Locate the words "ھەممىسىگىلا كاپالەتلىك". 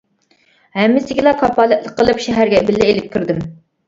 0.77-1.97